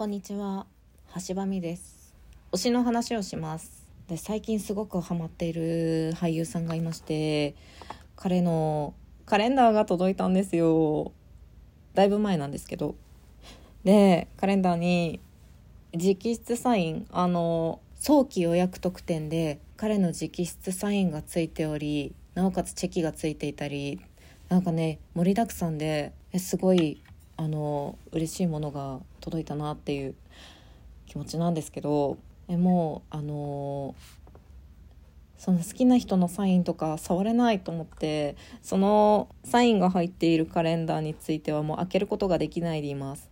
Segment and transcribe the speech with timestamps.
[0.00, 0.64] こんにちは。
[1.28, 2.14] 橋場美です。
[2.52, 3.86] 推しの話をします。
[4.08, 7.54] で最近すごくハマっている俳優さんがいまして
[8.16, 8.94] 彼の
[9.26, 11.12] カレンダーが届いたんですよ。
[11.92, 12.94] だいぶ前なんですけど。
[13.84, 15.20] でカレンダーに
[15.92, 24.00] 直筆サインあの早期予約特典で彼の直筆サインがついておりなおかつチェキがついていたり
[24.48, 27.02] なんかね盛りだくさんですごい
[27.40, 30.14] あの嬉しいものが届いたなっていう
[31.06, 33.94] 気持ちなんですけどえもうあの
[35.38, 43.30] その好きな人のサインとか触れないと思ってそのサインが入っているカレンダーについてはもう開けることができないでいます。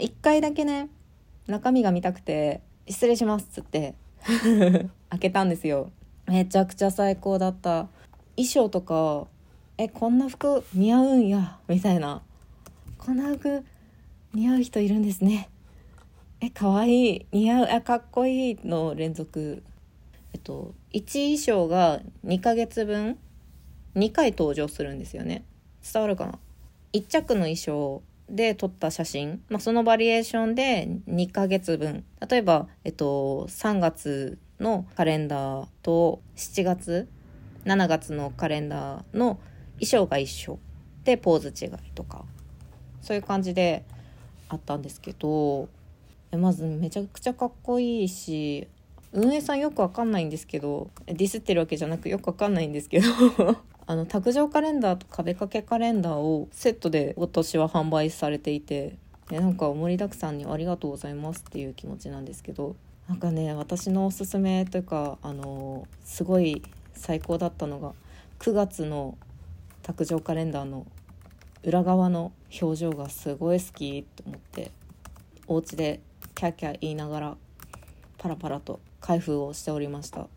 [0.00, 0.88] 一回だけね
[1.46, 3.94] 中身が見たくて「失礼します」っつって
[5.10, 5.92] 開けたんですよ。
[6.26, 7.86] めちゃくちゃ最高だった。
[8.34, 9.28] 衣装とか
[9.78, 12.22] 「えこんな服似合うんや」みたいな。
[13.08, 13.64] こんな服
[14.34, 15.48] 似合う人いるんですね。
[16.42, 17.26] え可愛い。
[17.32, 17.68] 似合う。
[17.70, 19.62] あかっこいいの連続。
[20.34, 23.16] えっと1衣装が2ヶ月分。
[23.94, 25.46] 2回登場するんですよね。
[25.90, 26.38] 伝わるかな
[26.92, 32.04] ？1着の衣装で撮った写真、まあ、そのバリエーションで2ヶ月分。
[32.28, 37.08] 例えば、えっと、3月のカレンダーと7月
[37.64, 39.40] 7月のカレンダーの
[39.80, 40.58] 衣装が一緒。
[41.04, 42.26] でポーズ違いとか。
[43.02, 43.84] そういう感じで
[44.48, 45.68] あったんですけど
[46.36, 48.68] まずめちゃくちゃかっこいいし
[49.12, 53.06] 運営さんよくわかんないんですけどディスってるわけじゃなくよくわかんないんですけど
[53.86, 58.96] あの卓上カレンダーと壁掛けカレンダーをセットで今年は販売されていて
[59.30, 62.76] なんか盛りだくさんにありがとうございますっていう気持ちなんですけど
[63.08, 66.62] なんかね私のおすすめというかあのすごい
[66.92, 67.92] 最高だったのが
[68.40, 69.16] 9月の
[69.82, 70.86] 卓上カレンダーの
[71.64, 74.70] 裏側の表情がすごい好きと思って
[75.46, 76.00] お家で
[76.34, 77.36] キャーキャー言いながら
[78.16, 80.28] パラパラと開封をしておりました。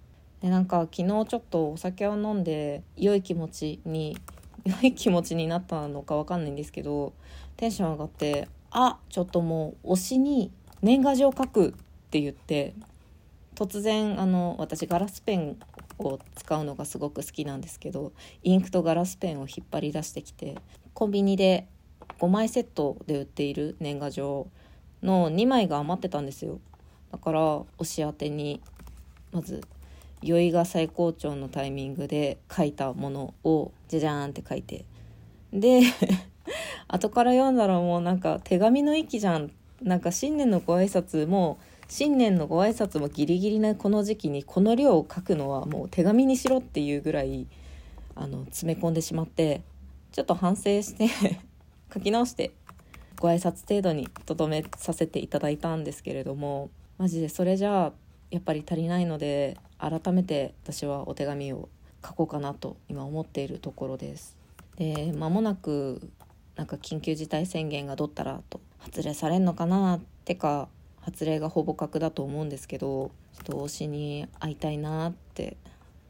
[0.41, 4.17] でなんか昨日ちょっとお酒を飲んで良い気持ちに
[4.65, 7.13] 良い気持ちになったのか分かんないんですけど
[7.57, 10.51] テンション上がってあちょっともう推しに
[10.81, 11.71] 年賀状書くっ
[12.09, 12.73] て言って
[13.53, 15.59] 突然あの私ガラスペン
[15.99, 18.11] を使うのがすごく好きなんですけど
[18.41, 20.55] インクとガラスペンを引っ張り出してきて
[20.93, 21.67] コンビニで
[22.19, 24.47] 5枚セットで売っている年賀状
[25.01, 26.59] の2枚が余ってたんですよ。
[27.11, 28.61] だから押し当てに
[29.31, 29.61] まず
[30.21, 34.85] 酔いが最高潮のタイミングで書いたものをじゃじゃーんって書いて。
[35.51, 35.81] で
[36.87, 39.51] 後から読んだらもうなんか手紙の域じゃん。
[39.81, 47.47] なんか新年のご挨拶も新年のご挨拶もギリギリなこの時期にこの量を書くのはもう手紙にしろっていうぐらい
[48.13, 49.61] あの詰め込んでしまって。
[50.11, 51.07] ちょっと反省して
[51.93, 52.51] 書き直して
[53.19, 57.93] ご挨拶程度にとどめさせていただいたんですけれどもマジでそれじゃあ
[58.29, 61.69] やっぱり足りないので改めて私はお手紙を
[62.05, 64.37] 書こうかなと今思っているところです。
[64.77, 66.11] で間もなく
[66.55, 70.69] なんか緊急事態宣言がどったらと発令されんのかなってか
[71.01, 75.57] 発令がほぼ確だと思うんですけどちょっと推しに会いたいなって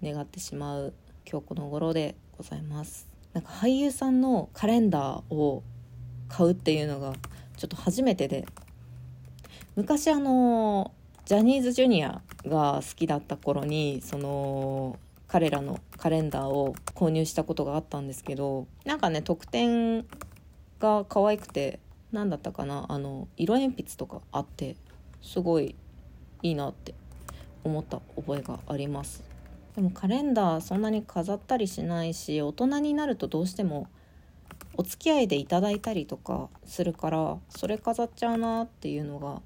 [0.03, 0.93] 願ってしまう
[1.29, 3.10] 今日この頃でございます。
[3.33, 5.63] なんか俳優さんのカレンダーを
[6.27, 7.13] 買うっていうのが
[7.57, 8.45] ちょっと初めてで。
[9.77, 10.91] 昔あの
[11.23, 14.99] ジャニーズジュニアが好きだった頃にその
[15.29, 20.05] 彼らのカレンダーを購入したことがあったんですけどなんかね特典
[20.79, 21.79] が可愛くて
[22.11, 24.75] 何だったかなあの色鉛筆とかあって
[25.21, 25.75] すごい
[26.43, 26.93] いいなって
[27.63, 29.30] 思った覚えがあります。
[29.75, 33.87] でもカレンダーそんなに飾ったりしないし大人になるとどうしても
[34.77, 39.41] お付き合いでいただいたりとかするからそれ飾っちゃうなっていうのが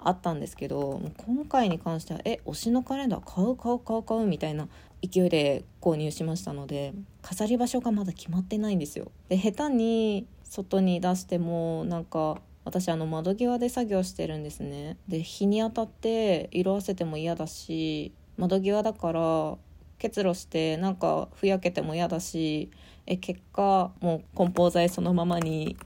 [0.00, 4.68] あったんですけど今回に関してはえ推しのカレンダー買う買う買う買うみたいな
[5.02, 6.92] 勢いで購入しましたので
[7.22, 9.10] 飾り場所がまだ決まってないんですよ。
[9.28, 14.96] で下手に外に出してもなんか私あの窓際で作業してるんですね。
[15.08, 19.58] で日に当たって色あせても嫌だし窓際だから
[19.98, 22.70] 結露してなんかふやけても嫌だし
[23.04, 25.76] え結果もう梱包材そのままに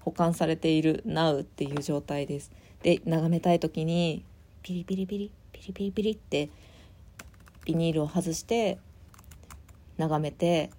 [0.00, 2.50] 保管されている Now っていう状態です。
[2.82, 4.24] で眺めたい時に
[4.62, 6.50] ピリピリピリピリピリピリって
[7.64, 8.78] ビニールを外して
[9.96, 10.70] 眺めて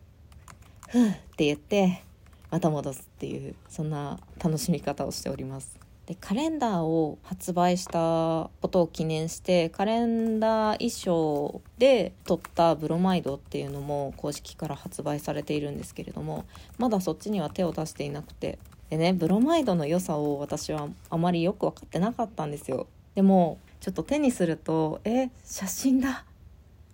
[0.89, 2.03] 「ふう」って言って
[2.49, 5.80] また戻すっていうそんな楽しみ方をしております。
[6.11, 16.43] でカレンダーを発売したことを記念してカレンダー衣装で撮ったブロマイドっていうのも公式から発売されているんですけれども
[16.77, 18.59] まだそっちには手を出していなくて。
[18.89, 22.87] でねブロマイドの良さを私はあまりよく分かってなかったんですよ。
[23.15, 26.25] でもちょっと手にするとえ写真だ。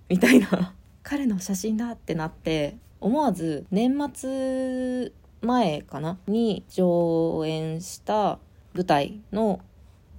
[0.09, 0.75] みたいな。
[1.01, 5.11] 彼の写真だってなって思わず年末
[5.41, 6.19] 前かな？
[6.27, 8.37] に上演した
[8.77, 9.59] 舞台の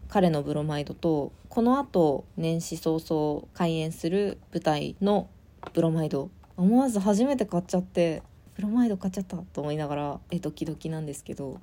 [0.08, 5.30] 彼のブロマイドとこのあと年始早々開演する舞台の
[5.74, 6.28] ブロマイド。
[6.56, 8.20] 思わず初めて買っちゃって
[8.56, 11.60] ブロマイド買っちゃったと思いながらえドキドキなんですけど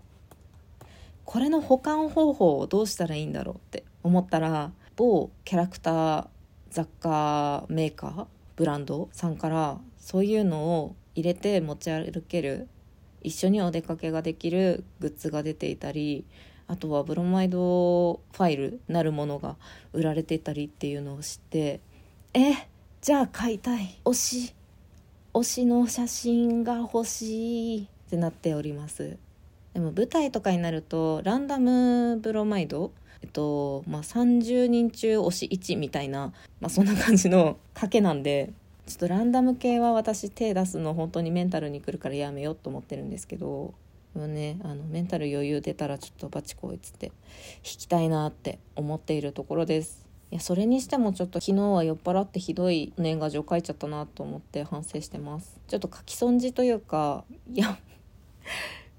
[1.25, 6.27] これの保管方法をどうしたらいいんだろうって思ったら某キャラクター
[6.69, 8.25] 雑貨メーカー
[8.55, 12.69] ブランドさんからそういうのを入れて持ち歩ける
[13.21, 16.25] 一緒にお出かけができるグッズが出ていたり
[16.67, 19.55] あとはブロマイドファイルなるものが
[19.93, 21.79] 売られてたりっていうのを知って
[22.33, 22.67] え
[23.01, 23.99] じゃあ買いたい。
[24.03, 24.55] 推し。
[25.33, 29.17] 推しの写真が欲しいってなっております。
[29.73, 32.91] でも舞台とかになるとランダムブロマイド
[33.21, 38.53] えっとまあ、30人中推し1みたいな、まあ、そんな感じの賭けなんで
[38.85, 43.73] ちょっとランダム系は私手出すの本当にメンタルにくるからやめようと思ってるんですけど
[44.17, 47.15] もねあのメンタル余裕出たらちょっとバチコイつって弾
[47.63, 50.05] きたいなって思っているところです。
[50.31, 55.59] いやそれにしてもちょっと昨日は酔っ払ってひどい年賀状書いちゃったなと思って反省してます。
[55.67, 57.77] ちょっと書き損じというかいや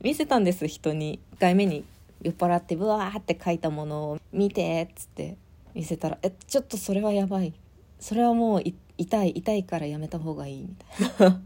[0.00, 1.18] 見せたんです人に。
[1.36, 1.84] 1回目に
[2.22, 5.36] 酔っ払ってブワーって書いたものを見てっつって
[5.74, 7.52] 見せたら「えちょっとそれはやばい。
[7.98, 8.62] それはもう
[8.98, 11.42] 痛い痛いからやめた方がいい」みたいな。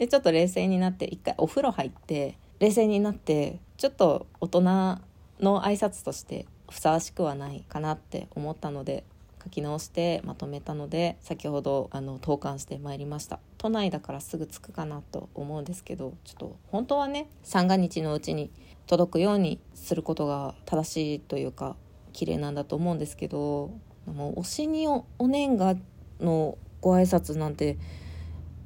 [0.00, 4.98] でちょっと冷静になって一回お風呂入って冷静になってちょっと大人の
[5.40, 9.04] 挨拶としてふさわしくはないかなって思ったので
[9.44, 13.40] 書き直してまとめたので先ほどあの投函してまいりました。
[13.58, 18.50] 都内だからすぐ着くかなと思うんですけどちょっと本当はね三が日のうちに
[18.86, 21.76] 届くようにすることが正しいというか
[22.14, 23.70] 綺麗なんだと思うんですけど
[24.06, 25.76] もう推しにお年賀
[26.20, 27.76] のご挨拶なんて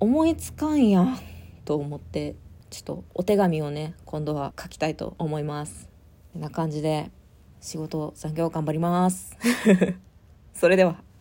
[0.05, 1.19] 思いつかんやん
[1.65, 2.37] と思って
[2.69, 5.89] ちょっとお手紙をね今度は書きたいと思います。
[6.35, 7.11] こんな感じで
[7.63, 9.35] 仕事残業頑張ります。
[10.53, 11.14] それでは。